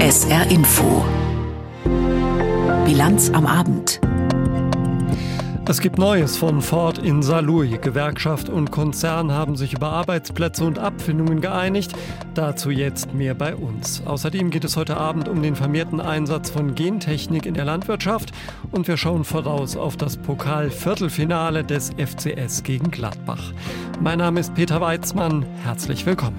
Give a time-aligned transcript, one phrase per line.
[0.00, 1.04] SR Info.
[2.84, 4.00] Bilanz am Abend.
[5.66, 7.80] Es gibt Neues von Ford in Saarlouis.
[7.80, 11.92] Gewerkschaft und Konzern haben sich über Arbeitsplätze und Abfindungen geeinigt.
[12.34, 14.02] Dazu jetzt mehr bei uns.
[14.04, 18.32] Außerdem geht es heute Abend um den vermehrten Einsatz von Gentechnik in der Landwirtschaft
[18.72, 23.52] und wir schauen voraus auf das Pokal-Viertelfinale des FCS gegen Gladbach.
[24.00, 25.46] Mein Name ist Peter Weizmann.
[25.64, 26.36] Herzlich willkommen.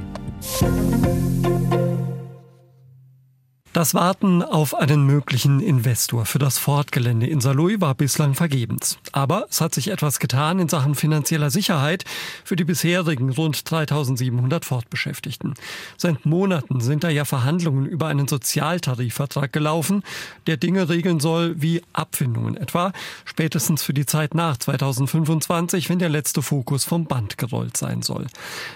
[3.76, 8.98] Das Warten auf einen möglichen Investor für das Ford-Gelände in Saarlouis war bislang vergebens.
[9.12, 12.06] Aber es hat sich etwas getan in Sachen finanzieller Sicherheit
[12.46, 15.56] für die bisherigen rund 3700 Ford-Beschäftigten.
[15.98, 20.04] Seit Monaten sind da ja Verhandlungen über einen Sozialtarifvertrag gelaufen,
[20.48, 22.94] der Dinge regeln soll wie Abfindungen etwa,
[23.26, 28.28] spätestens für die Zeit nach 2025, wenn der letzte Fokus vom Band gerollt sein soll.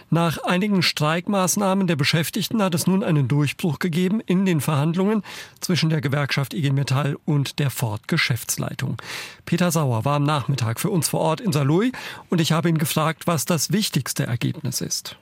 [0.09, 5.23] Nach einigen Streikmaßnahmen der Beschäftigten hat es nun einen Durchbruch gegeben in den Verhandlungen Verhandlungen
[5.59, 8.97] zwischen der Gewerkschaft IG Metall und der Ford Geschäftsleitung.
[9.45, 11.91] Peter Sauer war am Nachmittag für uns vor Ort in Saarlouis
[12.29, 15.15] und ich habe ihn gefragt, was das wichtigste Ergebnis ist.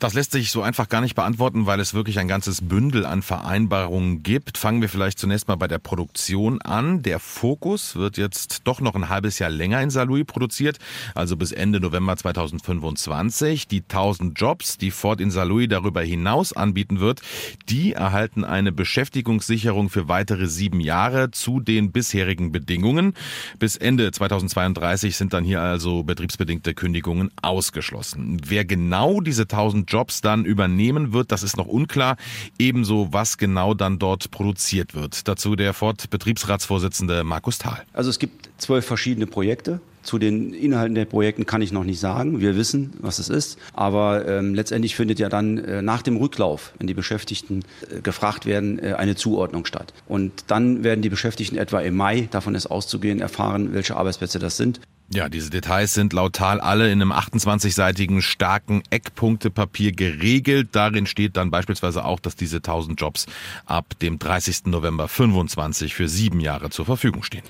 [0.00, 3.20] Das lässt sich so einfach gar nicht beantworten, weil es wirklich ein ganzes Bündel an
[3.20, 4.56] Vereinbarungen gibt.
[4.56, 7.02] Fangen wir vielleicht zunächst mal bei der Produktion an.
[7.02, 10.78] Der Fokus wird jetzt doch noch ein halbes Jahr länger in Saarlouis produziert,
[11.14, 13.68] also bis Ende November 2025.
[13.68, 17.20] Die 1000 Jobs, die Ford in Saarlouis darüber hinaus anbieten wird,
[17.68, 23.12] die erhalten eine Beschäftigungssicherung für weitere sieben Jahre zu den bisherigen Bedingungen.
[23.58, 28.40] Bis Ende 2032 sind dann hier also betriebsbedingte Kündigungen ausgeschlossen.
[28.46, 31.32] Wer genau diese 1000 Jobs dann übernehmen wird.
[31.32, 32.16] Das ist noch unklar.
[32.58, 35.28] Ebenso, was genau dann dort produziert wird.
[35.28, 37.82] Dazu der Ford-Betriebsratsvorsitzende Markus Thal.
[37.92, 39.80] Also es gibt zwölf verschiedene Projekte.
[40.02, 42.40] Zu den Inhalten der Projekten kann ich noch nicht sagen.
[42.40, 43.58] Wir wissen, was es ist.
[43.74, 48.46] Aber ähm, letztendlich findet ja dann äh, nach dem Rücklauf, wenn die Beschäftigten äh, gefragt
[48.46, 49.92] werden, äh, eine Zuordnung statt.
[50.08, 54.56] Und dann werden die Beschäftigten etwa im Mai, davon ist auszugehen, erfahren, welche Arbeitsplätze das
[54.56, 54.80] sind.
[55.12, 60.68] Ja, diese Details sind laut Tal alle in einem 28-seitigen starken Eckpunktepapier geregelt.
[60.70, 63.26] Darin steht dann beispielsweise auch, dass diese 1000 Jobs
[63.66, 64.66] ab dem 30.
[64.66, 67.42] November 25 für sieben Jahre zur Verfügung stehen.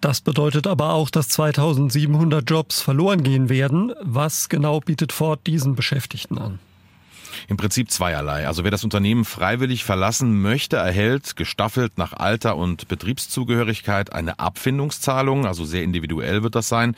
[0.00, 3.92] Das bedeutet aber auch, dass 2700 Jobs verloren gehen werden.
[4.00, 6.58] Was genau bietet Ford diesen Beschäftigten an?
[7.48, 8.46] Im Prinzip zweierlei.
[8.46, 15.46] Also wer das Unternehmen freiwillig verlassen möchte, erhält gestaffelt nach Alter und Betriebszugehörigkeit eine Abfindungszahlung.
[15.46, 16.94] Also sehr individuell wird das sein.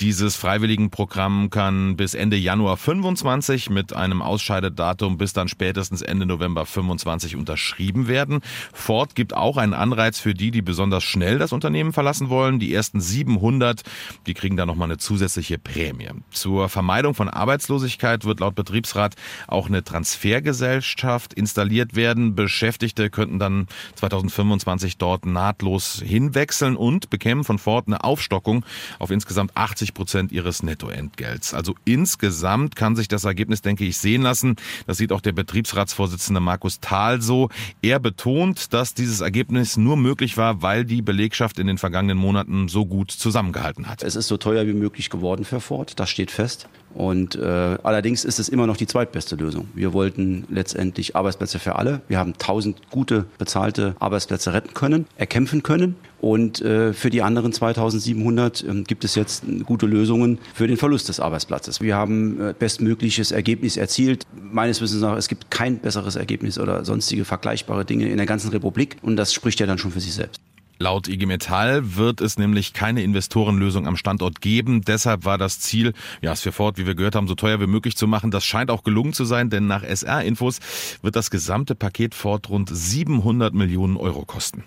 [0.00, 6.66] Dieses Freiwilligenprogramm kann bis Ende Januar 25 mit einem Ausscheidedatum bis dann spätestens Ende November
[6.66, 8.40] 25 unterschrieben werden.
[8.72, 12.58] Ford gibt auch einen Anreiz für die, die besonders schnell das Unternehmen verlassen wollen.
[12.58, 13.82] Die ersten 700,
[14.26, 16.10] die kriegen da nochmal eine zusätzliche Prämie.
[16.30, 19.14] Zur Vermeidung von Arbeitslosigkeit wird laut Betriebsrat
[19.46, 22.34] auch eine Transfergesellschaft installiert werden.
[22.34, 28.64] Beschäftigte könnten dann 2025 dort nahtlos hinwechseln und bekämen von Ford eine Aufstockung
[28.98, 31.54] auf insgesamt 80 Prozent ihres Nettoentgelts.
[31.54, 34.56] Also insgesamt kann sich das Ergebnis, denke ich, sehen lassen.
[34.86, 37.48] Das sieht auch der Betriebsratsvorsitzende Markus Thal so.
[37.82, 42.68] Er betont, dass dieses Ergebnis nur möglich war, weil die Belegschaft in den vergangenen Monaten
[42.68, 44.02] so gut zusammengehalten hat.
[44.02, 46.68] Es ist so teuer wie möglich geworden für Ford, das steht fest.
[46.94, 47.42] Und äh,
[47.82, 49.68] allerdings ist es immer noch die zweitbeste Lösung.
[49.74, 52.00] Wir wollten letztendlich Arbeitsplätze für alle.
[52.08, 55.96] Wir haben tausend gute bezahlte Arbeitsplätze retten können, erkämpfen können.
[56.20, 61.08] Und äh, für die anderen 2700 äh, gibt es jetzt gute Lösungen für den Verlust
[61.08, 61.80] des Arbeitsplatzes.
[61.80, 64.24] Wir haben äh, bestmögliches Ergebnis erzielt.
[64.34, 68.50] Meines Wissens nach, es gibt kein besseres Ergebnis oder sonstige vergleichbare Dinge in der ganzen
[68.50, 68.96] Republik.
[69.02, 70.40] Und das spricht ja dann schon für sich selbst.
[70.78, 74.82] Laut IG Metall wird es nämlich keine Investorenlösung am Standort geben.
[74.82, 77.66] Deshalb war das Ziel, ja, es für Ford, wie wir gehört haben, so teuer wie
[77.66, 78.30] möglich zu machen.
[78.30, 80.58] Das scheint auch gelungen zu sein, denn nach SR-Infos
[81.02, 84.64] wird das gesamte Paket Ford rund 700 Millionen Euro kosten.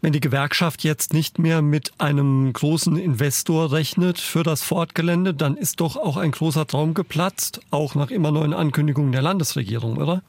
[0.00, 5.56] Wenn die Gewerkschaft jetzt nicht mehr mit einem großen Investor rechnet für das Ford-Gelände, dann
[5.56, 10.22] ist doch auch ein großer Traum geplatzt, auch nach immer neuen Ankündigungen der Landesregierung, oder?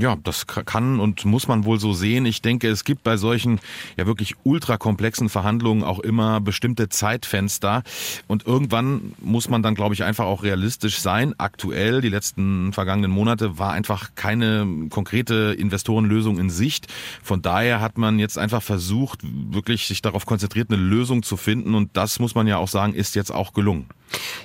[0.00, 2.24] Ja, das kann und muss man wohl so sehen.
[2.24, 3.60] Ich denke, es gibt bei solchen
[3.96, 7.82] ja wirklich ultrakomplexen Verhandlungen auch immer bestimmte Zeitfenster.
[8.26, 11.34] Und irgendwann muss man dann, glaube ich, einfach auch realistisch sein.
[11.38, 16.86] Aktuell, die letzten vergangenen Monate, war einfach keine konkrete Investorenlösung in Sicht.
[17.22, 21.74] Von daher hat man jetzt einfach versucht, wirklich sich darauf konzentriert, eine Lösung zu finden.
[21.74, 23.86] Und das muss man ja auch sagen, ist jetzt auch gelungen.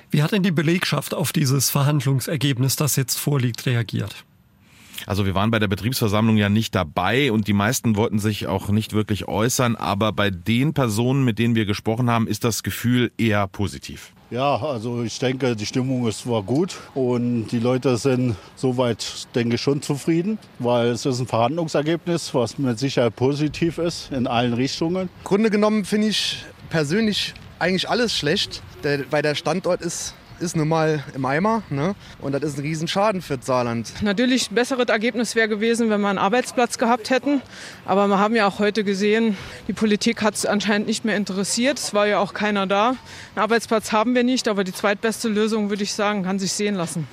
[0.09, 4.25] Wie hat denn die Belegschaft auf dieses Verhandlungsergebnis, das jetzt vorliegt, reagiert?
[5.05, 8.69] Also wir waren bei der Betriebsversammlung ja nicht dabei und die meisten wollten sich auch
[8.69, 13.11] nicht wirklich äußern, aber bei den Personen, mit denen wir gesprochen haben, ist das Gefühl
[13.17, 14.13] eher positiv.
[14.29, 19.55] Ja, also ich denke, die Stimmung ist war gut und die Leute sind soweit, denke
[19.55, 24.53] ich, schon zufrieden, weil es ist ein Verhandlungsergebnis, was mit Sicherheit positiv ist in allen
[24.53, 25.07] Richtungen.
[25.23, 28.61] Grunde genommen finde ich persönlich eigentlich alles schlecht,
[29.09, 31.63] weil der Standort ist ist nun mal im Eimer.
[31.69, 31.95] Ne?
[32.19, 33.91] Und das ist ein Riesenschaden für das Saarland.
[34.01, 37.41] Natürlich ein besseres Ergebnis wäre gewesen, wenn wir einen Arbeitsplatz gehabt hätten.
[37.85, 39.37] Aber wir haben ja auch heute gesehen,
[39.67, 41.79] die Politik hat es anscheinend nicht mehr interessiert.
[41.79, 42.89] Es war ja auch keiner da.
[42.89, 42.97] Einen
[43.35, 47.07] Arbeitsplatz haben wir nicht, aber die zweitbeste Lösung, würde ich sagen, kann sich sehen lassen.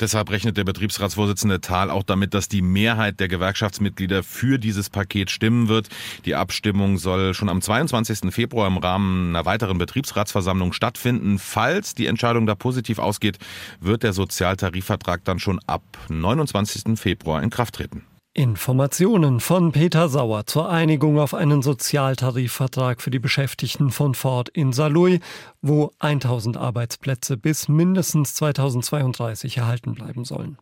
[0.00, 5.30] Deshalb rechnet der Betriebsratsvorsitzende Thal auch damit, dass die Mehrheit der Gewerkschaftsmitglieder für dieses Paket
[5.30, 5.88] stimmen wird.
[6.24, 8.32] Die Abstimmung soll schon am 22.
[8.32, 11.38] Februar im Rahmen einer weiteren Betriebsratsversammlung stattfinden.
[11.38, 13.38] Falls die Entscheidung da positiv ausgeht,
[13.80, 16.98] wird der Sozialtarifvertrag dann schon ab 29.
[16.98, 18.02] Februar in Kraft treten.
[18.36, 24.74] Informationen von Peter Sauer zur Einigung auf einen Sozialtarifvertrag für die Beschäftigten von Ford in
[24.74, 25.20] Saarlouis,
[25.62, 30.58] wo 1000 Arbeitsplätze bis mindestens 2032 erhalten bleiben sollen.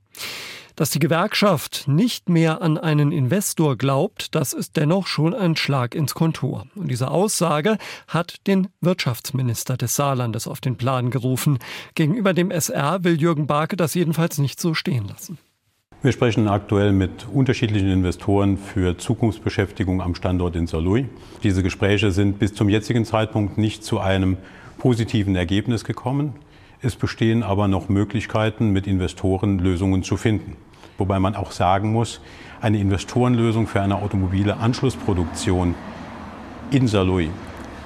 [0.77, 5.97] Dass die Gewerkschaft nicht mehr an einen Investor glaubt, das ist dennoch schon ein Schlag
[5.97, 6.67] ins Kontor.
[6.77, 11.59] Und diese Aussage hat den Wirtschaftsminister des Saarlandes auf den Plan gerufen.
[11.97, 15.39] Gegenüber dem SR will Jürgen Barke das jedenfalls nicht so stehen lassen.
[16.05, 21.07] Wir sprechen aktuell mit unterschiedlichen Investoren für Zukunftsbeschäftigung am Standort in Saarlouis.
[21.43, 24.37] Diese Gespräche sind bis zum jetzigen Zeitpunkt nicht zu einem
[24.77, 26.35] positiven Ergebnis gekommen.
[26.83, 30.59] Es bestehen aber noch Möglichkeiten, mit Investoren Lösungen zu finden.
[30.99, 32.21] Wobei man auch sagen muss,
[32.61, 35.75] eine Investorenlösung für eine automobile Anschlussproduktion
[36.71, 37.31] in Saarlouis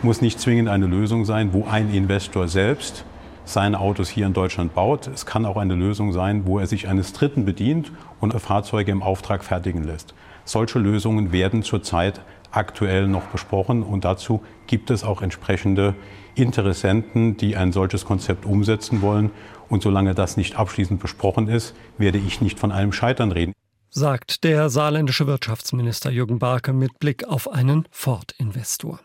[0.02, 3.04] muss nicht zwingend eine Lösung sein, wo ein Investor selbst
[3.52, 5.06] seine Autos hier in Deutschland baut.
[5.06, 9.02] Es kann auch eine Lösung sein, wo er sich eines Dritten bedient und Fahrzeuge im
[9.02, 10.14] Auftrag fertigen lässt.
[10.44, 15.94] Solche Lösungen werden zurzeit aktuell noch besprochen und dazu gibt es auch entsprechende
[16.34, 19.30] Interessenten, die ein solches Konzept umsetzen wollen.
[19.68, 23.52] Und solange das nicht abschließend besprochen ist, werde ich nicht von einem Scheitern reden.
[23.90, 29.00] Sagt der saarländische Wirtschaftsminister Jürgen Barke mit Blick auf einen Ford-Investor.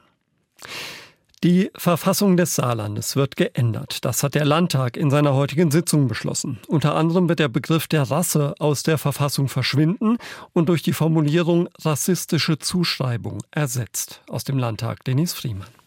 [1.43, 4.05] Die Verfassung des Saarlandes wird geändert.
[4.05, 6.59] Das hat der Landtag in seiner heutigen Sitzung beschlossen.
[6.69, 10.19] Unter anderem wird der Begriff der Rasse aus der Verfassung verschwinden
[10.53, 14.21] und durch die Formulierung rassistische Zuschreibung ersetzt.
[14.29, 15.82] Aus dem Landtag Denis Friemann.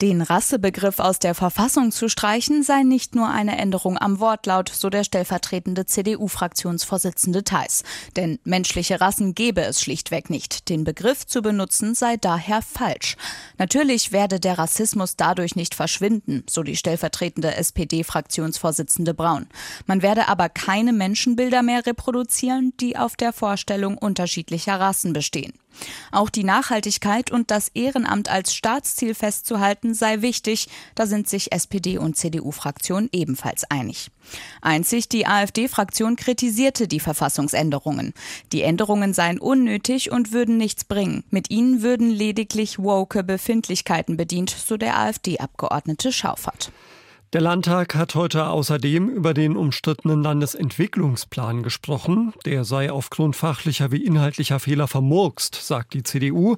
[0.00, 4.90] Den Rassebegriff aus der Verfassung zu streichen sei nicht nur eine Änderung am Wortlaut, so
[4.90, 7.82] der stellvertretende CDU-Fraktionsvorsitzende Theis.
[8.14, 10.68] Denn menschliche Rassen gebe es schlichtweg nicht.
[10.68, 13.16] Den Begriff zu benutzen sei daher falsch.
[13.58, 19.48] Natürlich werde der Rassismus dadurch nicht verschwinden, so die stellvertretende SPD-Fraktionsvorsitzende Braun.
[19.86, 25.54] Man werde aber keine Menschenbilder mehr reproduzieren, die auf der Vorstellung unterschiedlicher Rassen bestehen.
[26.10, 30.68] Auch die Nachhaltigkeit und das Ehrenamt als Staatsziel festzuhalten sei wichtig.
[30.94, 34.10] Da sind sich SPD und CDU-Fraktion ebenfalls einig.
[34.60, 38.14] Einzig die AfD-Fraktion kritisierte die Verfassungsänderungen.
[38.52, 41.24] Die Änderungen seien unnötig und würden nichts bringen.
[41.30, 46.72] Mit ihnen würden lediglich woke Befindlichkeiten bedient, so der AfD-Abgeordnete Schaufert.
[47.34, 52.32] Der Landtag hat heute außerdem über den umstrittenen Landesentwicklungsplan gesprochen.
[52.46, 56.56] Der sei aufgrund fachlicher wie inhaltlicher Fehler vermurkst, sagt die CDU.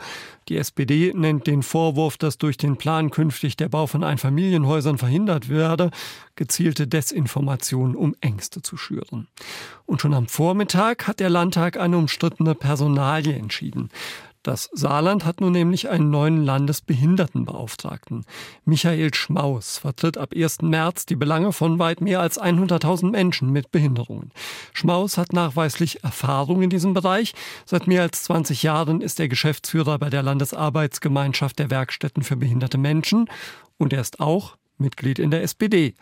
[0.48, 5.48] Die SPD nennt den Vorwurf, dass durch den Plan künftig der Bau von Einfamilienhäusern verhindert
[5.48, 5.90] werde,
[6.36, 9.26] gezielte Desinformation, um Ängste zu schüren.
[9.86, 13.90] Und schon am Vormittag hat der Landtag eine umstrittene Personalie entschieden.
[14.42, 18.24] Das Saarland hat nun nämlich einen neuen Landesbehindertenbeauftragten.
[18.64, 20.62] Michael Schmaus vertritt ab 1.
[20.62, 24.32] März die Belange von weit mehr als 100.000 Menschen mit Behinderungen.
[24.72, 27.34] Schmaus hat nachweislich Erfahrung in diesem Bereich.
[27.66, 32.78] Seit mehr als 20 Jahren ist er Geschäftsführer bei der Landesarbeitsgemeinschaft der Werkstätten für behinderte
[32.78, 33.28] Menschen
[33.76, 35.94] und er ist auch Mitglied in der SPD.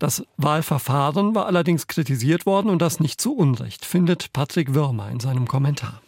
[0.00, 5.20] Das Wahlverfahren war allerdings kritisiert worden und das nicht zu Unrecht, findet Patrick Würmer in
[5.20, 6.03] seinem Kommentar.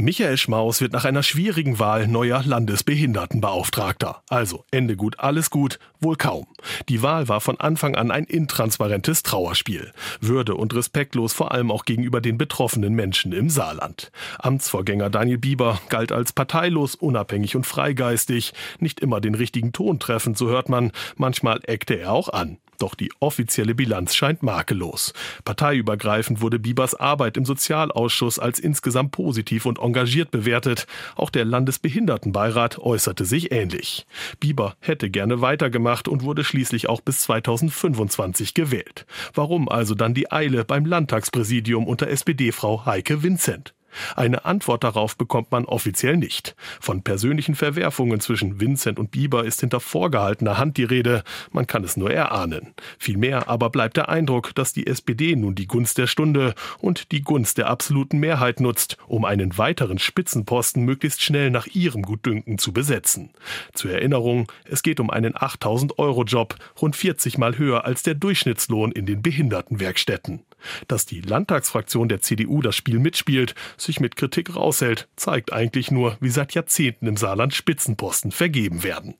[0.00, 4.22] Michael Schmaus wird nach einer schwierigen Wahl neuer Landesbehindertenbeauftragter.
[4.28, 6.46] Also Ende gut, alles gut, wohl kaum.
[6.88, 9.92] Die Wahl war von Anfang an ein intransparentes Trauerspiel.
[10.20, 14.12] Würde und respektlos vor allem auch gegenüber den betroffenen Menschen im Saarland.
[14.38, 18.54] Amtsvorgänger Daniel Bieber galt als parteilos, unabhängig und freigeistig.
[18.78, 20.92] Nicht immer den richtigen Ton treffend, so hört man.
[21.16, 22.58] Manchmal eckte er auch an.
[22.78, 25.12] Doch die offizielle Bilanz scheint makellos.
[25.44, 30.86] Parteiübergreifend wurde Biebers Arbeit im Sozialausschuss als insgesamt positiv und engagiert bewertet.
[31.16, 34.06] Auch der Landesbehindertenbeirat äußerte sich ähnlich.
[34.38, 39.06] Bieber hätte gerne weitergemacht und wurde schließlich auch bis 2025 gewählt.
[39.34, 43.74] Warum also dann die Eile beim Landtagspräsidium unter SPD-Frau Heike Vincent?
[44.16, 46.54] Eine Antwort darauf bekommt man offiziell nicht.
[46.80, 51.22] Von persönlichen Verwerfungen zwischen Vincent und Bieber ist hinter vorgehaltener Hand die Rede.
[51.52, 52.74] Man kann es nur erahnen.
[52.98, 57.22] Vielmehr aber bleibt der Eindruck, dass die SPD nun die Gunst der Stunde und die
[57.22, 62.72] Gunst der absoluten Mehrheit nutzt, um einen weiteren Spitzenposten möglichst schnell nach ihrem Gutdünken zu
[62.72, 63.30] besetzen.
[63.72, 68.14] Zur Erinnerung, es geht um einen 8000 Euro Job, rund 40 mal höher als der
[68.14, 70.40] Durchschnittslohn in den Behindertenwerkstätten.
[70.88, 76.16] Dass die Landtagsfraktion der CDU das Spiel mitspielt, sich mit Kritik raushält, zeigt eigentlich nur,
[76.20, 79.14] wie seit Jahrzehnten im Saarland Spitzenposten vergeben werden.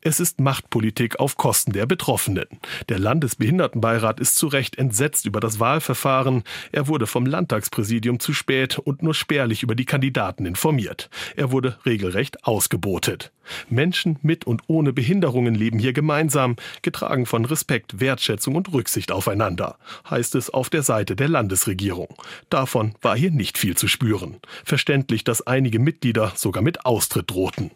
[0.00, 2.46] Es ist Machtpolitik auf Kosten der Betroffenen.
[2.88, 6.42] Der Landesbehindertenbeirat ist zu Recht entsetzt über das Wahlverfahren.
[6.72, 11.10] Er wurde vom Landtagspräsidium zu spät und nur spärlich über die Kandidaten informiert.
[11.36, 13.32] Er wurde regelrecht ausgebotet.
[13.68, 19.78] Menschen mit und ohne Behinderungen leben hier gemeinsam, getragen von Respekt, Wertschätzung und Rücksicht aufeinander,
[20.08, 22.14] heißt es auf der Seite der Landesregierung.
[22.50, 24.36] Davon war hier nicht viel zu spüren.
[24.64, 27.70] Verständlich, dass einige Mitglieder sogar mit Austritt drohten.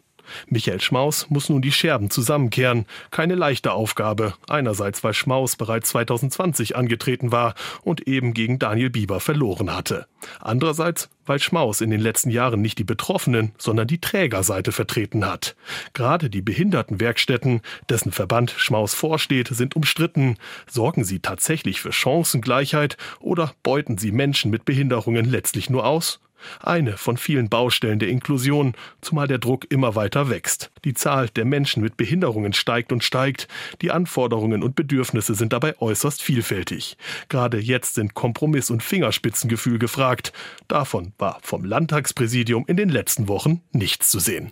[0.47, 2.85] Michael Schmaus muss nun die Scherben zusammenkehren.
[3.11, 4.33] Keine leichte Aufgabe.
[4.47, 10.07] Einerseits, weil Schmaus bereits 2020 angetreten war und eben gegen Daniel Bieber verloren hatte.
[10.39, 15.55] Andererseits, weil Schmaus in den letzten Jahren nicht die Betroffenen, sondern die Trägerseite vertreten hat.
[15.93, 20.37] Gerade die Behindertenwerkstätten, dessen Verband Schmaus vorsteht, sind umstritten.
[20.69, 26.19] Sorgen sie tatsächlich für Chancengleichheit oder beuten sie Menschen mit Behinderungen letztlich nur aus?
[26.61, 30.71] Eine von vielen Baustellen der Inklusion, zumal der Druck immer weiter wächst.
[30.85, 33.47] Die Zahl der Menschen mit Behinderungen steigt und steigt.
[33.81, 36.97] Die Anforderungen und Bedürfnisse sind dabei äußerst vielfältig.
[37.29, 40.33] Gerade jetzt sind Kompromiss und Fingerspitzengefühl gefragt.
[40.67, 44.51] Davon war vom Landtagspräsidium in den letzten Wochen nichts zu sehen.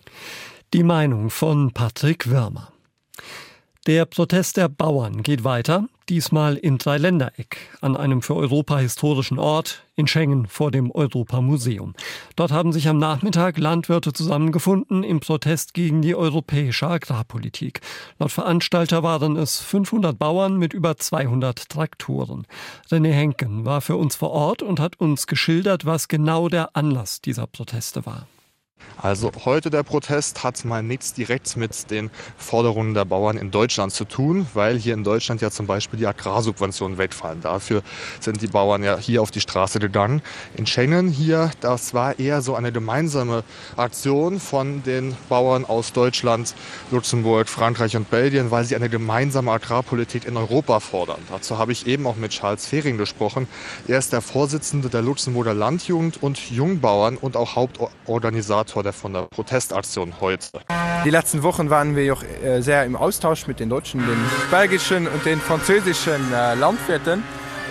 [0.74, 2.72] Die Meinung von Patrick Wörmer.
[3.86, 9.84] Der Protest der Bauern geht weiter, diesmal in Dreiländereck, an einem für Europa historischen Ort
[9.94, 11.94] in Schengen vor dem Europamuseum.
[12.34, 17.80] Dort haben sich am Nachmittag Landwirte zusammengefunden im Protest gegen die europäische Agrarpolitik.
[18.18, 22.44] Laut Veranstalter waren es 500 Bauern mit über 200 Traktoren.
[22.90, 27.20] René Henken war für uns vor Ort und hat uns geschildert, was genau der Anlass
[27.20, 28.26] dieser Proteste war.
[29.06, 33.92] Also heute der Protest hat mal nichts direkt mit den Forderungen der Bauern in Deutschland
[33.92, 37.40] zu tun, weil hier in Deutschland ja zum Beispiel die Agrarsubventionen wegfallen.
[37.40, 37.82] Dafür
[38.18, 40.22] sind die Bauern ja hier auf die Straße gegangen.
[40.56, 43.44] In Schengen hier, das war eher so eine gemeinsame
[43.76, 46.56] Aktion von den Bauern aus Deutschland,
[46.90, 51.20] Luxemburg, Frankreich und Belgien, weil sie eine gemeinsame Agrarpolitik in Europa fordern.
[51.30, 53.46] Dazu habe ich eben auch mit Charles Fehring gesprochen.
[53.86, 59.22] Er ist der Vorsitzende der Luxemburger Landjugend und Jungbauern und auch Hauptorganisator der von der
[59.22, 60.60] Protestaktion heute.
[61.04, 64.18] Die letzten Wochen waren wir auch äh, sehr im Austausch mit den deutschen, den
[64.50, 67.22] belgischen und den französischen äh, Landwirten.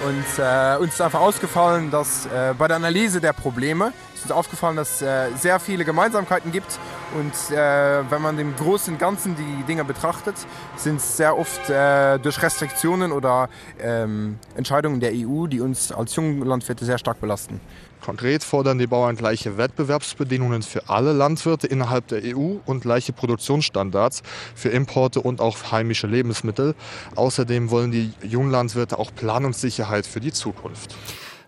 [0.05, 4.31] Und äh, uns ist einfach ausgefallen, dass äh, bei der Analyse der Probleme ist uns
[4.31, 6.79] aufgefallen, dass äh, sehr viele Gemeinsamkeiten gibt.
[7.17, 10.35] Und äh, wenn man dem großen Ganzen die Dinge betrachtet,
[10.75, 13.49] sind es sehr oft durch Restriktionen oder
[13.79, 17.61] ähm, Entscheidungen der EU, die uns als Junglandwirte sehr stark belasten.
[18.05, 24.21] Konkret fordern die Bauern gleiche Wettbewerbsbedingungen für alle Landwirte innerhalb der EU und gleiche Produktionsstandards
[24.53, 26.75] für Importe und auch heimische Lebensmittel.
[27.15, 30.95] Außerdem wollen die Junglandwirte auch Planungssicherheit für die Zukunft.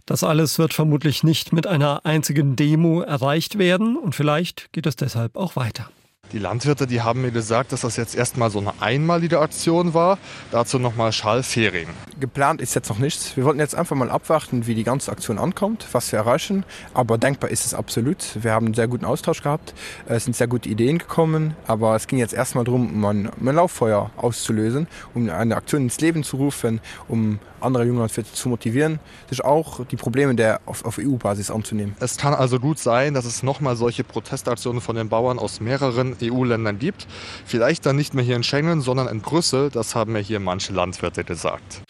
[0.07, 4.95] Das alles wird vermutlich nicht mit einer einzigen Demo erreicht werden und vielleicht geht es
[4.95, 5.91] deshalb auch weiter.
[6.33, 10.17] Die Landwirte, die haben mir gesagt, dass das jetzt erstmal so eine einmalige Aktion war.
[10.51, 11.87] Dazu nochmal Schall Fering.
[12.19, 13.37] Geplant ist jetzt noch nichts.
[13.37, 16.65] Wir wollten jetzt einfach mal abwarten, wie die ganze Aktion ankommt, was wir erreichen.
[16.93, 18.43] Aber denkbar ist es absolut.
[18.43, 19.73] Wir haben einen sehr guten Austausch gehabt.
[20.05, 21.55] Es sind sehr gute Ideen gekommen.
[21.65, 25.83] Aber es ging jetzt erstmal darum, um ein, um ein Lauffeuer auszulösen, um eine Aktion
[25.83, 30.85] ins Leben zu rufen, um andere Junglandwirte zu motivieren, sich auch die Probleme der auf,
[30.85, 31.95] auf EU-Basis anzunehmen.
[31.99, 36.16] Es kann also gut sein, dass es nochmal solche Protestaktionen von den Bauern aus mehreren
[36.23, 37.07] EU-Ländern gibt.
[37.45, 39.69] Vielleicht dann nicht mehr hier in Schengen, sondern in Brüssel.
[39.69, 41.81] Das haben mir hier manche Landwirte gesagt.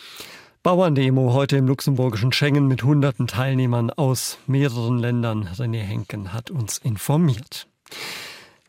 [0.63, 5.48] Bauerndemo heute im luxemburgischen Schengen mit hunderten Teilnehmern aus mehreren Ländern.
[5.55, 7.67] René Henken hat uns informiert.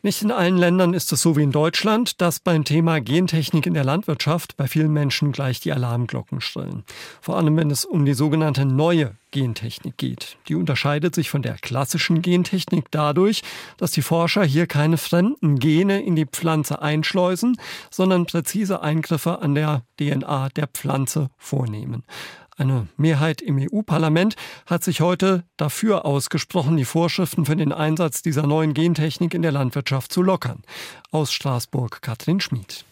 [0.00, 3.74] Nicht in allen Ländern ist es so wie in Deutschland, dass beim Thema Gentechnik in
[3.74, 6.84] der Landwirtschaft bei vielen Menschen gleich die Alarmglocken schrillen.
[7.20, 10.36] Vor allem, wenn es um die sogenannte neue Gentechnik geht.
[10.46, 13.42] Die unterscheidet sich von der klassischen Gentechnik dadurch,
[13.76, 17.56] dass die Forscher hier keine fremden Gene in die Pflanze einschleusen,
[17.90, 22.04] sondern präzise Eingriffe an der DNA der Pflanze vornehmen.
[22.58, 24.34] Eine Mehrheit im EU-Parlament
[24.66, 29.52] hat sich heute dafür ausgesprochen, die Vorschriften für den Einsatz dieser neuen Gentechnik in der
[29.52, 30.62] Landwirtschaft zu lockern.
[31.12, 32.84] Aus Straßburg Katrin Schmid.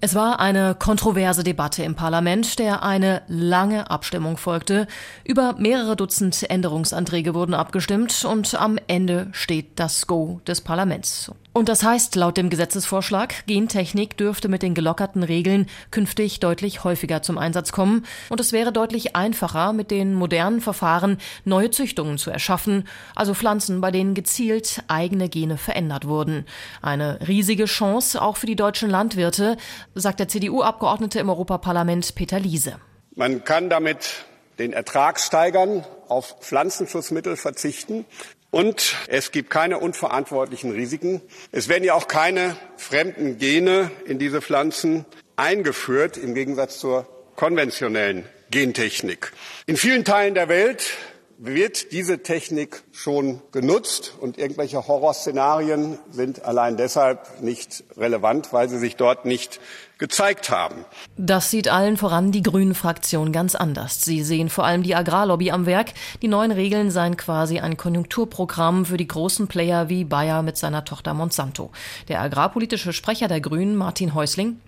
[0.00, 4.88] Es war eine kontroverse Debatte im Parlament, der eine lange Abstimmung folgte.
[5.22, 11.30] Über mehrere Dutzend Änderungsanträge wurden abgestimmt und am Ende steht das Go des Parlaments.
[11.54, 17.20] Und das heißt, laut dem Gesetzesvorschlag, Gentechnik dürfte mit den gelockerten Regeln künftig deutlich häufiger
[17.20, 22.30] zum Einsatz kommen und es wäre deutlich einfacher, mit den modernen Verfahren neue Züchtungen zu
[22.30, 26.46] erschaffen, also Pflanzen, bei denen gezielt eigene Gene verändert wurden.
[26.80, 29.58] Eine riesige Chance auch für die deutschen Landwirte,
[29.94, 32.76] sagt der CDU-Abgeordnete im Europaparlament Peter Liese.
[33.14, 34.24] Man kann damit
[34.58, 38.06] den Ertrag steigern, auf Pflanzenschutzmittel verzichten.
[38.52, 41.22] Und es gibt keine unverantwortlichen Risiken.
[41.52, 45.06] Es werden ja auch keine fremden Gene in diese Pflanzen
[45.36, 49.32] eingeführt, im Gegensatz zur konventionellen Gentechnik.
[49.64, 50.98] In vielen Teilen der Welt
[51.38, 58.78] wird diese Technik schon genutzt und irgendwelche Horrorszenarien sind allein deshalb nicht relevant, weil sie
[58.78, 59.60] sich dort nicht
[60.02, 60.84] gezeigt haben.
[61.16, 64.00] Das sieht allen voran die Grünen Fraktion ganz anders.
[64.00, 65.92] Sie sehen vor allem die Agrarlobby am Werk.
[66.22, 70.84] Die neuen Regeln seien quasi ein Konjunkturprogramm für die großen Player wie Bayer mit seiner
[70.84, 71.70] Tochter Monsanto.
[72.08, 74.58] Der agrarpolitische Sprecher der Grünen, Martin Häusling.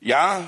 [0.00, 0.40] Ja,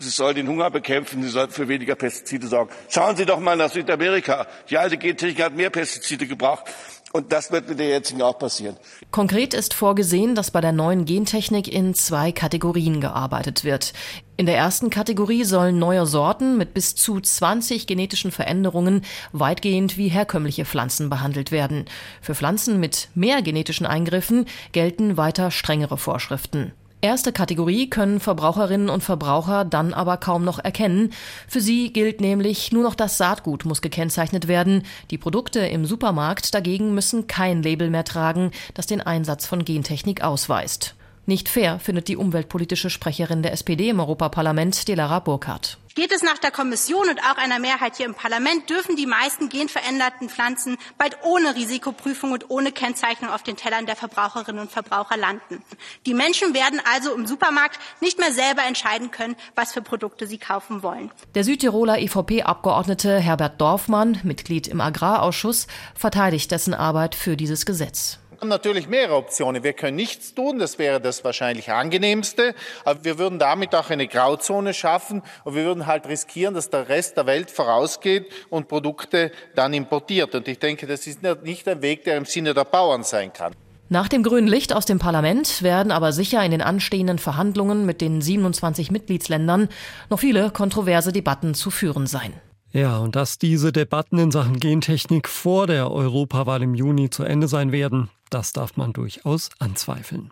[0.00, 2.70] Sie soll den Hunger bekämpfen, sie soll für weniger Pestizide sorgen.
[2.88, 4.46] Schauen Sie doch mal nach Südamerika.
[4.70, 6.66] Die alte Gentechnik hat mehr Pestizide gebraucht.
[7.10, 8.76] Und das wird mit der jetzigen auch passieren.
[9.10, 13.92] Konkret ist vorgesehen, dass bei der neuen Gentechnik in zwei Kategorien gearbeitet wird.
[14.36, 20.08] In der ersten Kategorie sollen neue Sorten mit bis zu 20 genetischen Veränderungen weitgehend wie
[20.08, 21.86] herkömmliche Pflanzen behandelt werden.
[22.22, 26.72] Für Pflanzen mit mehr genetischen Eingriffen gelten weiter strengere Vorschriften.
[27.00, 31.12] Erste Kategorie können Verbraucherinnen und Verbraucher dann aber kaum noch erkennen.
[31.46, 34.82] Für sie gilt nämlich nur noch das Saatgut muss gekennzeichnet werden.
[35.12, 40.24] Die Produkte im Supermarkt dagegen müssen kein Label mehr tragen, das den Einsatz von Gentechnik
[40.24, 40.96] ausweist.
[41.28, 45.76] Nicht fair findet die umweltpolitische Sprecherin der SPD im Europaparlament, Delara Burkhardt.
[45.94, 49.50] Geht es nach der Kommission und auch einer Mehrheit hier im Parlament, dürfen die meisten
[49.50, 55.18] genveränderten Pflanzen bald ohne Risikoprüfung und ohne Kennzeichnung auf den Tellern der Verbraucherinnen und Verbraucher
[55.18, 55.62] landen.
[56.06, 60.38] Die Menschen werden also im Supermarkt nicht mehr selber entscheiden können, was für Produkte sie
[60.38, 61.10] kaufen wollen.
[61.34, 68.48] Der Südtiroler EVP-Abgeordnete Herbert Dorfmann, Mitglied im Agrarausschuss, verteidigt dessen Arbeit für dieses Gesetz haben
[68.48, 69.62] natürlich mehrere Optionen.
[69.62, 74.06] Wir können nichts tun, das wäre das wahrscheinlich angenehmste, aber wir würden damit auch eine
[74.06, 79.32] Grauzone schaffen und wir würden halt riskieren, dass der Rest der Welt vorausgeht und Produkte
[79.54, 80.34] dann importiert.
[80.34, 83.54] Und ich denke, das ist nicht ein Weg, der im Sinne der Bauern sein kann.
[83.90, 88.02] Nach dem grünen Licht aus dem Parlament werden aber sicher in den anstehenden Verhandlungen mit
[88.02, 89.68] den 27 Mitgliedsländern
[90.10, 92.34] noch viele kontroverse Debatten zu führen sein.
[92.72, 97.48] Ja, und dass diese Debatten in Sachen Gentechnik vor der Europawahl im Juni zu Ende
[97.48, 100.30] sein werden, das darf man durchaus anzweifeln.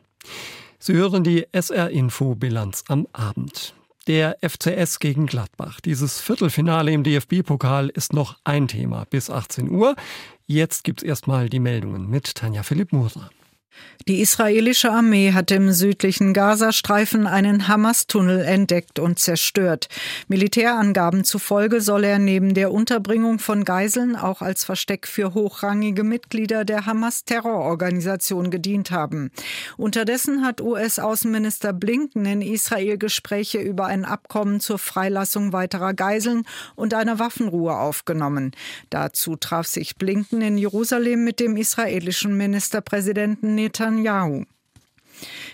[0.79, 3.75] Sie hören die SR-Info-Bilanz am Abend.
[4.07, 5.81] Der FCS gegen Gladbach.
[5.81, 9.97] Dieses Viertelfinale im DFB-Pokal ist noch ein Thema bis 18 Uhr.
[10.47, 13.31] Jetzt gibt's erstmal die Meldungen mit Tanja Philipp Moser.
[14.09, 19.89] Die israelische Armee hat im südlichen Gazastreifen einen Hamas-Tunnel entdeckt und zerstört.
[20.29, 26.65] Militärangaben zufolge soll er neben der Unterbringung von Geiseln auch als Versteck für hochrangige Mitglieder
[26.65, 29.33] der Hamas-Terrororganisation gedient haben.
[29.77, 36.45] Unterdessen hat US-Außenminister Blinken in Israel Gespräche über ein Abkommen zur Freilassung weiterer Geiseln
[36.77, 38.53] und einer Waffenruhe aufgenommen.
[38.89, 44.47] Dazu traf sich Blinken in Jerusalem mit dem israelischen Ministerpräsidenten Netanyahu.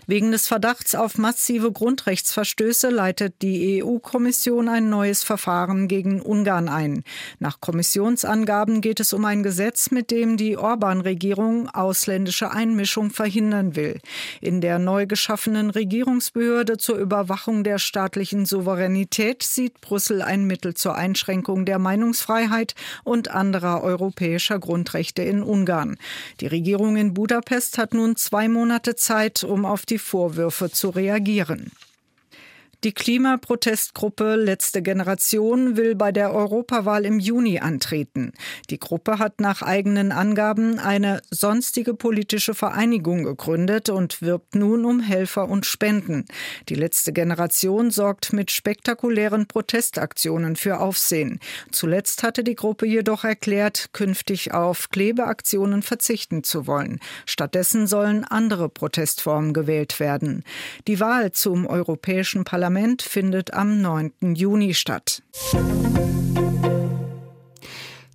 [0.06, 7.04] Wegen des Verdachts auf massive Grundrechtsverstöße leitet die EU-Kommission ein neues Verfahren gegen Ungarn ein.
[7.38, 14.00] Nach Kommissionsangaben geht es um ein Gesetz, mit dem die Orban-Regierung ausländische Einmischung verhindern will.
[14.40, 20.96] In der neu geschaffenen Regierungsbehörde zur Überwachung der staatlichen Souveränität sieht Brüssel ein Mittel zur
[20.96, 25.96] Einschränkung der Meinungsfreiheit und anderer europäischer Grundrechte in Ungarn.
[26.40, 31.70] Die Regierung in Budapest hat nun zwei Monate Zeit, um auf die Vorwürfe zu reagieren.
[32.84, 38.32] Die Klimaprotestgruppe Letzte Generation will bei der Europawahl im Juni antreten.
[38.70, 44.98] Die Gruppe hat nach eigenen Angaben eine sonstige politische Vereinigung gegründet und wirbt nun um
[44.98, 46.24] Helfer und Spenden.
[46.68, 51.38] Die Letzte Generation sorgt mit spektakulären Protestaktionen für Aufsehen.
[51.70, 56.98] Zuletzt hatte die Gruppe jedoch erklärt, künftig auf Klebeaktionen verzichten zu wollen.
[57.26, 60.42] Stattdessen sollen andere Protestformen gewählt werden.
[60.88, 64.34] Die Wahl zum Europäischen Parlament Parlament findet am 9.
[64.34, 65.22] Juni statt.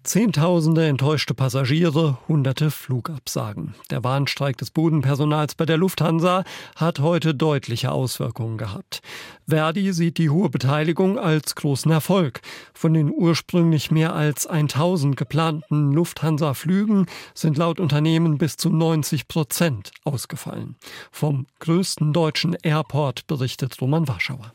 [0.08, 3.76] Zehntausende enttäuschte Passagiere, hunderte Flugabsagen.
[3.90, 6.46] Der Warnstreik des Bodenpersonals bei der Lufthansa
[6.78, 9.02] hat heute deutliche Auswirkungen gehabt.
[9.50, 12.40] Verdi sieht die hohe Beteiligung als großen Erfolg.
[12.74, 19.92] Von den ursprünglich mehr als 1000 geplanten Lufthansa-Flügen sind laut Unternehmen bis zu 90 Prozent
[20.06, 20.78] ausgefallen.
[21.12, 24.54] Vom größten deutschen Airport berichtet Roman Warschauer.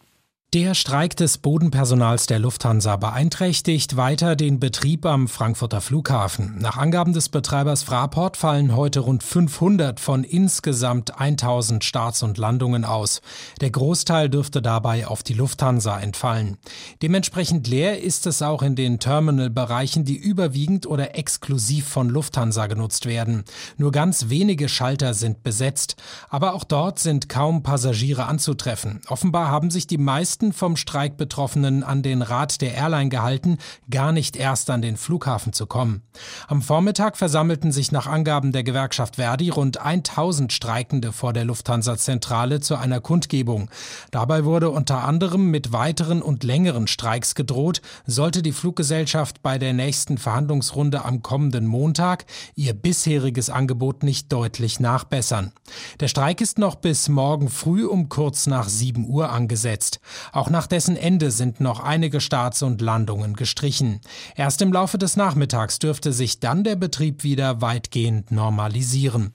[0.55, 6.59] Der Streik des Bodenpersonals der Lufthansa beeinträchtigt weiter den Betrieb am Frankfurter Flughafen.
[6.59, 12.85] Nach Angaben des Betreibers Fraport fallen heute rund 500 von insgesamt 1000 Starts und Landungen
[12.85, 13.23] aus.
[13.63, 16.59] Der Großteil dürfte dabei auf die Lufthansa entfallen.
[17.01, 23.07] Dementsprechend leer ist es auch in den Terminalbereichen, die überwiegend oder exklusiv von Lufthansa genutzt
[23.07, 23.45] werden.
[23.79, 25.97] Nur ganz wenige Schalter sind besetzt,
[26.29, 29.01] aber auch dort sind kaum Passagiere anzutreffen.
[29.09, 33.59] Offenbar haben sich die meisten meisten vom Streik Betroffenen an den Rat der Airline gehalten,
[33.91, 36.03] gar nicht erst an den Flughafen zu kommen.
[36.49, 42.61] Am Vormittag versammelten sich nach Angaben der Gewerkschaft Verdi rund 1000 Streikende vor der Lufthansa-Zentrale
[42.61, 43.71] zu einer Kundgebung.
[44.11, 49.73] Dabei wurde unter anderem mit weiteren und längeren Streiks gedroht, sollte die Fluggesellschaft bei der
[49.73, 52.25] nächsten Verhandlungsrunde am kommenden Montag
[52.57, 55.53] ihr bisheriges Angebot nicht deutlich nachbessern.
[56.01, 60.01] Der Streik ist noch bis morgen früh um kurz nach 7 Uhr angesetzt.
[60.33, 64.01] Auch nach dessen Ende sind noch einige Starts und Landungen gestrichen.
[64.35, 69.35] Erst im Laufe des Nachmittags dürfte sich dann der Betrieb wieder weitgehend normalisieren.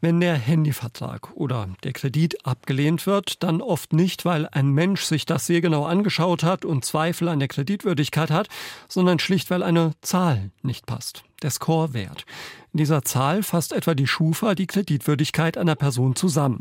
[0.00, 5.26] Wenn der Handyvertrag oder der Kredit abgelehnt wird, dann oft nicht, weil ein Mensch sich
[5.26, 8.48] das sehr genau angeschaut hat und Zweifel an der Kreditwürdigkeit hat,
[8.88, 12.24] sondern schlicht, weil eine Zahl nicht passt, der Scorewert.
[12.72, 16.60] In dieser Zahl fasst etwa die Schufa die Kreditwürdigkeit einer Person zusammen.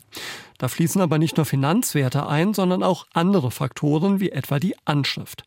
[0.57, 5.43] Da fließen aber nicht nur Finanzwerte ein, sondern auch andere Faktoren wie etwa die Anschrift.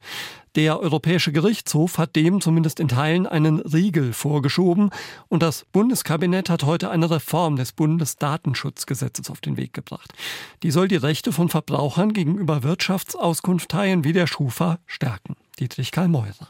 [0.56, 4.90] Der Europäische Gerichtshof hat dem zumindest in Teilen einen Riegel vorgeschoben
[5.28, 10.12] und das Bundeskabinett hat heute eine Reform des Bundesdatenschutzgesetzes auf den Weg gebracht.
[10.62, 15.36] Die soll die Rechte von Verbrauchern gegenüber Wirtschaftsauskunftteilen wie der Schufa stärken.
[15.58, 16.48] Dietrich Karl Meurer.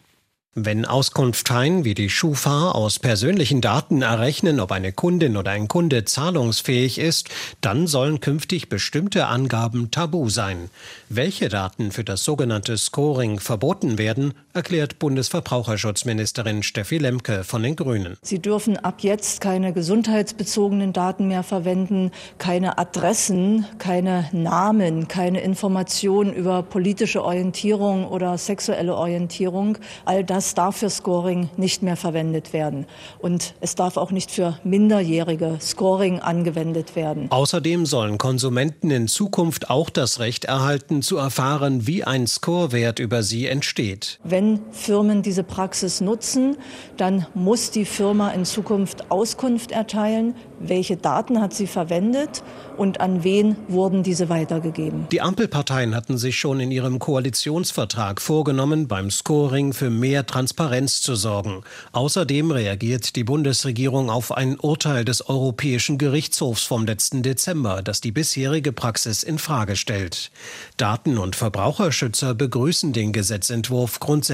[0.57, 6.05] Wenn Auskunfteien wie die Schufa aus persönlichen Daten errechnen, ob eine Kundin oder ein Kunde
[6.05, 7.29] zahlungsfähig ist,
[7.61, 10.69] dann sollen künftig bestimmte Angaben tabu sein.
[11.09, 18.17] Welche Daten für das sogenannte Scoring verboten werden, erklärt Bundesverbraucherschutzministerin Steffi Lemke von den Grünen.
[18.23, 26.33] Sie dürfen ab jetzt keine gesundheitsbezogenen Daten mehr verwenden, keine Adressen, keine Namen, keine Informationen
[26.33, 29.79] über politische Orientierung oder sexuelle Orientierung.
[30.05, 32.87] All das darf für Scoring nicht mehr verwendet werden.
[33.19, 37.31] Und es darf auch nicht für minderjährige Scoring angewendet werden.
[37.31, 43.23] Außerdem sollen Konsumenten in Zukunft auch das Recht erhalten, zu erfahren, wie ein Scorewert über
[43.23, 44.19] sie entsteht.
[44.25, 44.40] Wenn
[44.73, 46.57] Firmen diese Praxis nutzen,
[46.97, 52.43] dann muss die Firma in Zukunft Auskunft erteilen, welche Daten hat sie verwendet
[52.77, 55.07] und an wen wurden diese weitergegeben.
[55.11, 61.15] Die Ampelparteien hatten sich schon in ihrem Koalitionsvertrag vorgenommen, beim Scoring für mehr Transparenz zu
[61.15, 61.63] sorgen.
[61.93, 68.13] Außerdem reagiert die Bundesregierung auf ein Urteil des Europäischen Gerichtshofs vom letzten Dezember, das die
[68.13, 70.31] bisherige Praxis in Frage stellt.
[70.77, 74.30] Daten- und Verbraucherschützer begrüßen den Gesetzentwurf grundsätzlich.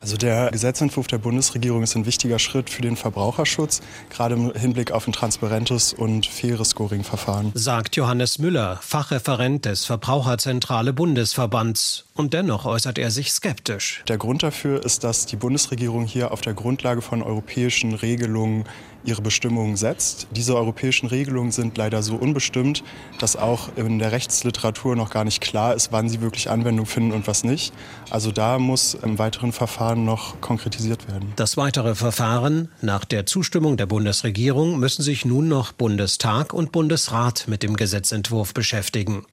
[0.00, 4.92] Also der Gesetzentwurf der Bundesregierung ist ein wichtiger Schritt für den Verbraucherschutz, gerade im Hinblick
[4.92, 7.52] auf ein transparentes und faires Scoring-Verfahren.
[7.54, 12.04] Sagt Johannes Müller, Fachreferent des Verbraucherzentrale Bundesverbands.
[12.14, 14.02] Und dennoch äußert er sich skeptisch.
[14.06, 18.64] Der Grund dafür ist, dass die Bundesregierung hier auf der Grundlage von europäischen Regelungen
[19.04, 20.26] ihre Bestimmungen setzt.
[20.30, 22.82] Diese europäischen Regelungen sind leider so unbestimmt,
[23.18, 27.12] dass auch in der Rechtsliteratur noch gar nicht klar ist, wann sie wirklich Anwendung finden
[27.12, 27.72] und was nicht.
[28.10, 31.32] Also da muss im weiteren Verfahren noch konkretisiert werden.
[31.36, 37.46] Das weitere Verfahren nach der Zustimmung der Bundesregierung müssen sich nun noch Bundestag und Bundesrat
[37.48, 39.24] mit dem Gesetzentwurf beschäftigen.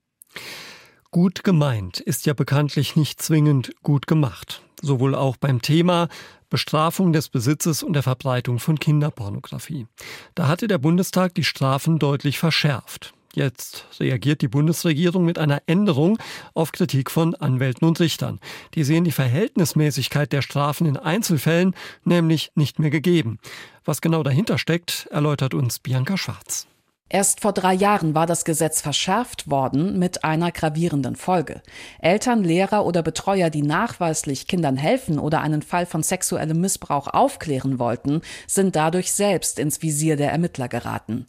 [1.11, 4.61] Gut gemeint ist ja bekanntlich nicht zwingend gut gemacht.
[4.79, 6.07] Sowohl auch beim Thema
[6.51, 9.87] Bestrafung des Besitzes und der Verbreitung von Kinderpornografie.
[10.35, 13.15] Da hatte der Bundestag die Strafen deutlich verschärft.
[13.33, 16.19] Jetzt reagiert die Bundesregierung mit einer Änderung
[16.53, 18.39] auf Kritik von Anwälten und Richtern.
[18.75, 23.39] Die sehen die Verhältnismäßigkeit der Strafen in Einzelfällen nämlich nicht mehr gegeben.
[23.83, 26.68] Was genau dahinter steckt, erläutert uns Bianca Schwarz.
[27.11, 31.63] Erst vor drei Jahren war das Gesetz verschärft worden mit einer gravierenden Folge.
[31.99, 37.79] Eltern, Lehrer oder Betreuer, die nachweislich Kindern helfen oder einen Fall von sexuellem Missbrauch aufklären
[37.79, 41.25] wollten, sind dadurch selbst ins Visier der Ermittler geraten.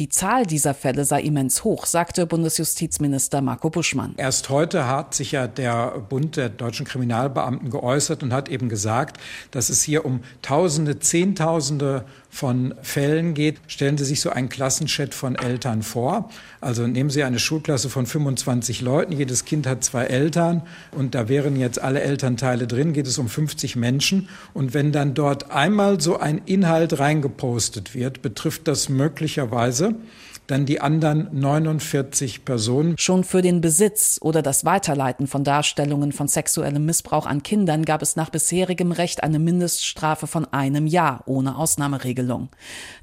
[0.00, 4.14] Die Zahl dieser Fälle sei immens hoch, sagte Bundesjustizminister Marco Buschmann.
[4.16, 9.20] Erst heute hat sich ja der Bund der deutschen Kriminalbeamten geäußert und hat eben gesagt,
[9.52, 13.60] dass es hier um Tausende, Zehntausende von Fällen geht.
[13.68, 16.28] Stellen Sie sich so einen Klassenchat von Eltern vor.
[16.60, 19.12] Also nehmen Sie eine Schulklasse von 25 Leuten.
[19.12, 22.94] Jedes Kind hat zwei Eltern und da wären jetzt alle Elternteile drin.
[22.94, 24.28] Geht es um 50 Menschen.
[24.54, 30.66] Und wenn dann dort einmal so ein Inhalt reingepostet wird, betrifft das möglicherweise casa dann
[30.66, 32.96] die anderen 49 Personen.
[32.98, 38.02] Schon für den Besitz oder das Weiterleiten von Darstellungen von sexuellem Missbrauch an Kindern gab
[38.02, 42.50] es nach bisherigem Recht eine Mindeststrafe von einem Jahr ohne Ausnahmeregelung.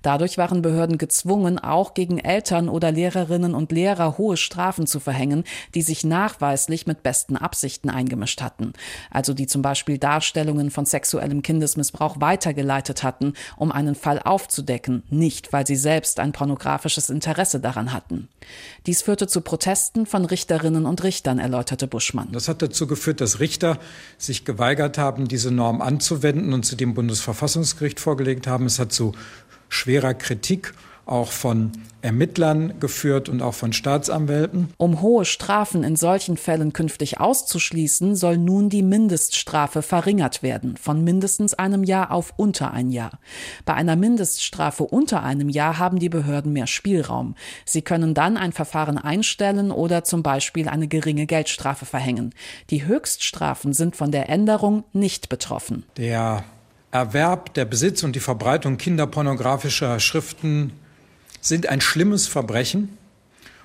[0.04, 5.44] Dadurch waren Behörden gezwungen, auch gegen Eltern oder Lehrerinnen und Lehrer hohe Strafen zu verhängen,
[5.74, 8.74] die sich nachweislich mit besten Absichten eingemischt hatten.
[9.10, 15.52] Also die zum Beispiel Darstellungen von sexuellem Kindesmissbrauch weitergeleitet hatten, um einen Fall aufzudecken, nicht
[15.54, 18.28] weil sie selbst ein pornografisches Interesse Interesse daran hatten.
[18.86, 22.28] Dies führte zu Protesten von Richterinnen und Richtern, erläuterte Buschmann.
[22.34, 23.80] Das hat dazu geführt, dass Richter
[24.18, 28.66] sich geweigert haben, diese Norm anzuwenden und sie dem Bundesverfassungsgericht vorgelegt haben.
[28.66, 29.14] Es hat zu
[29.70, 30.74] schwerer Kritik
[31.12, 31.72] auch von
[32.02, 34.70] Ermittlern geführt und auch von Staatsanwälten.
[34.78, 41.04] Um hohe Strafen in solchen Fällen künftig auszuschließen, soll nun die Mindeststrafe verringert werden, von
[41.04, 43.20] mindestens einem Jahr auf unter ein Jahr.
[43.66, 47.36] Bei einer Mindeststrafe unter einem Jahr haben die Behörden mehr Spielraum.
[47.66, 52.34] Sie können dann ein Verfahren einstellen oder zum Beispiel eine geringe Geldstrafe verhängen.
[52.72, 55.84] Die Höchststrafen sind von der Änderung nicht betroffen.
[55.98, 56.44] Der
[56.92, 60.74] Erwerb, der Besitz und die Verbreitung kinderpornografischer Schriften
[61.42, 62.98] sind ein schlimmes Verbrechen.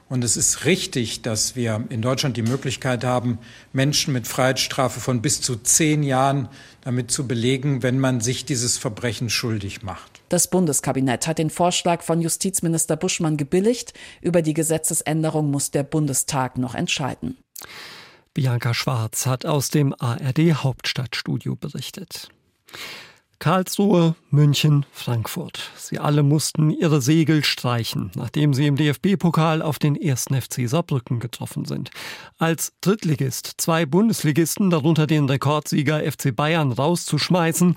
[0.08, 3.38] Und es ist richtig, dass wir in Deutschland die Möglichkeit haben,
[3.72, 6.48] Menschen mit Freiheitsstrafe von bis zu zehn Jahren
[6.82, 10.20] damit zu belegen, wenn man sich dieses Verbrechen schuldig macht.
[10.28, 13.94] Das Bundeskabinett hat den Vorschlag von Justizminister Buschmann gebilligt.
[14.20, 17.36] Über die Gesetzesänderung muss der Bundestag noch entscheiden.
[18.32, 22.28] Bianca Schwarz hat aus dem ARD Hauptstadtstudio berichtet.
[23.38, 25.70] Karlsruhe, München, Frankfurt.
[25.76, 31.20] Sie alle mussten ihre Segel streichen, nachdem sie im DFB-Pokal auf den ersten FC Saarbrücken
[31.20, 31.90] getroffen sind.
[32.38, 37.76] Als Drittligist zwei Bundesligisten, darunter den Rekordsieger FC Bayern, rauszuschmeißen,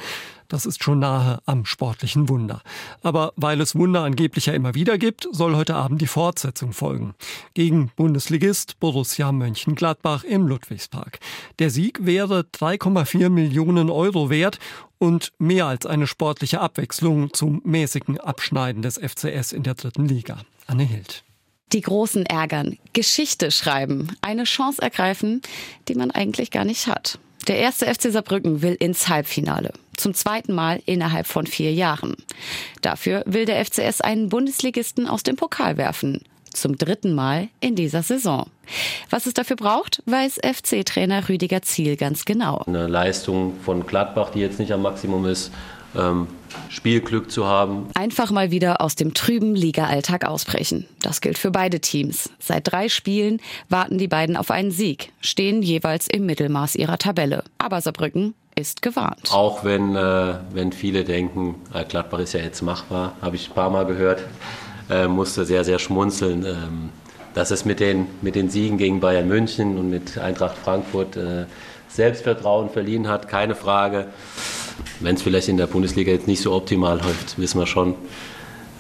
[0.50, 2.64] das ist schon nahe am sportlichen Wunder.
[3.04, 7.14] Aber weil es Wunder angeblich ja immer wieder gibt, soll heute Abend die Fortsetzung folgen.
[7.54, 11.20] Gegen Bundesligist Borussia Mönchengladbach im Ludwigspark.
[11.60, 14.58] Der Sieg wäre 3,4 Millionen Euro wert
[15.00, 20.38] und mehr als eine sportliche Abwechslung zum mäßigen Abschneiden des FCS in der dritten Liga.
[20.68, 21.24] Anne Hild.
[21.72, 25.42] Die Großen ärgern, Geschichte schreiben, eine Chance ergreifen,
[25.88, 27.20] die man eigentlich gar nicht hat.
[27.48, 29.74] Der erste FC Saarbrücken will ins Halbfinale.
[29.96, 32.16] Zum zweiten Mal innerhalb von vier Jahren.
[32.82, 36.22] Dafür will der FCS einen Bundesligisten aus dem Pokal werfen.
[36.54, 38.48] Zum dritten Mal in dieser Saison.
[39.10, 42.64] Was es dafür braucht, weiß FC-Trainer Rüdiger Ziel ganz genau.
[42.68, 45.52] Eine Leistung von Gladbach, die jetzt nicht am Maximum ist,
[45.96, 46.28] ähm,
[46.70, 47.88] Spielglück zu haben.
[47.96, 50.86] Einfach mal wieder aus dem trüben Liga-Alltag ausbrechen.
[51.02, 52.30] Das gilt für beide Teams.
[52.40, 57.44] Seit drei Spielen warten die beiden auf einen Sieg, stehen jeweils im Mittelmaß ihrer Tabelle.
[57.58, 59.32] Aber Saarbrücken ist gewarnt.
[59.32, 63.56] Auch wenn, äh, wenn viele denken, äh, Gladbach ist ja jetzt machbar, habe ich ein
[63.56, 64.24] paar Mal gehört,
[64.90, 66.46] äh, musste sehr, sehr schmunzeln.
[66.46, 66.90] Ähm,
[67.34, 71.46] dass es mit den, mit den Siegen gegen Bayern München und mit Eintracht Frankfurt äh,
[71.88, 74.08] Selbstvertrauen verliehen hat, keine Frage.
[75.00, 77.96] Wenn es vielleicht in der Bundesliga jetzt nicht so optimal läuft, wissen wir schon.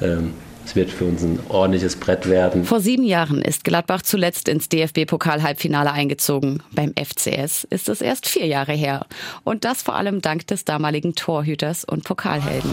[0.02, 0.34] Ähm,
[0.66, 2.64] es wird für uns ein ordentliches Brett werden.
[2.64, 6.62] Vor sieben Jahren ist Gladbach zuletzt ins DFB-Pokal-Halbfinale eingezogen.
[6.72, 9.08] Beim FCS ist es erst vier Jahre her.
[9.44, 12.72] Und das vor allem dank des damaligen Torhüters und Pokalhelden.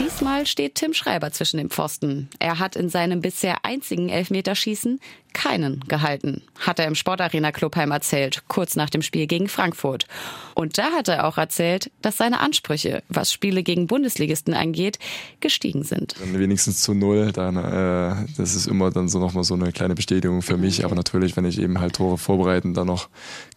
[0.00, 2.30] Diesmal steht Tim Schreiber zwischen den Pfosten.
[2.38, 4.98] Er hat in seinem bisher einzigen Elfmeterschießen
[5.32, 10.06] keinen gehalten, hat er im Sportarena Clubheim erzählt, kurz nach dem Spiel gegen Frankfurt.
[10.54, 14.98] Und da hat er auch erzählt, dass seine Ansprüche, was Spiele gegen Bundesligisten angeht,
[15.40, 16.14] gestiegen sind.
[16.20, 19.94] Dann wenigstens zu null, dann äh, das ist immer dann so nochmal so eine kleine
[19.94, 20.84] Bestätigung für mich.
[20.84, 23.08] Aber natürlich, wenn ich eben halt Tore vorbereiten dann noch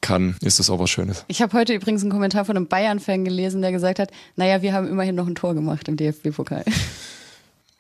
[0.01, 1.25] kann, ist das auch was Schönes.
[1.27, 4.73] Ich habe heute übrigens einen Kommentar von einem Bayern-Fan gelesen, der gesagt hat, naja, wir
[4.73, 6.63] haben immerhin noch ein Tor gemacht im DFB-Pokal.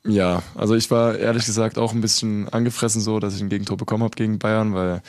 [0.05, 3.77] Ja, also ich war ehrlich gesagt auch ein bisschen angefressen so, dass ich ein Gegentor
[3.77, 5.01] bekommen habe gegen Bayern, weil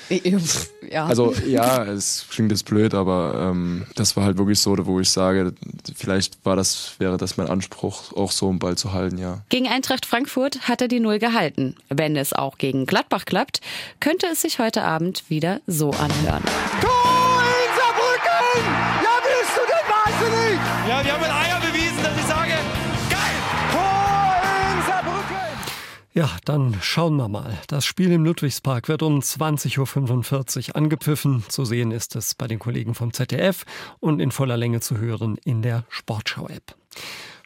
[0.89, 1.07] ja.
[1.07, 5.11] also ja, es klingt jetzt blöd, aber ähm, das war halt wirklich so, wo ich
[5.11, 5.53] sage,
[5.97, 9.43] vielleicht war das wäre das mein Anspruch, auch so einen Ball zu halten, ja.
[9.49, 11.75] Gegen Eintracht Frankfurt hat er die Null gehalten.
[11.89, 13.61] Wenn es auch gegen Gladbach klappt,
[13.99, 16.43] könnte es sich heute Abend wieder so anhören.
[16.81, 17.04] Tor
[26.17, 27.59] Ja, dann schauen wir mal.
[27.67, 31.43] Das Spiel im Ludwigspark wird um 20.45 Uhr angepfiffen.
[31.49, 33.65] Zu sehen ist es bei den Kollegen vom ZDF
[33.99, 36.77] und in voller Länge zu hören in der Sportschau-App.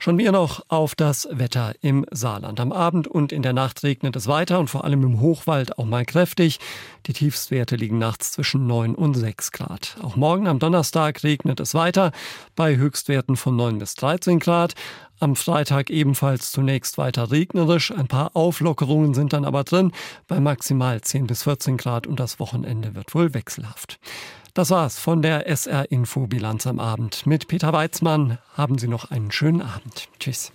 [0.00, 2.60] Schon wir noch auf das Wetter im Saarland.
[2.60, 5.86] Am Abend und in der Nacht regnet es weiter und vor allem im Hochwald auch
[5.86, 6.60] mal kräftig.
[7.06, 9.96] Die Tiefstwerte liegen nachts zwischen 9 und 6 Grad.
[10.00, 12.12] Auch morgen am Donnerstag regnet es weiter
[12.54, 14.74] bei Höchstwerten von 9 bis 13 Grad.
[15.18, 17.90] Am Freitag ebenfalls zunächst weiter regnerisch.
[17.90, 19.90] Ein paar Auflockerungen sind dann aber drin
[20.28, 23.98] bei maximal 10 bis 14 Grad und das Wochenende wird wohl wechselhaft.
[24.58, 27.26] Das war's von der SR Info Bilanz am Abend.
[27.26, 30.08] Mit Peter Weizmann haben Sie noch einen schönen Abend.
[30.18, 30.50] Tschüss.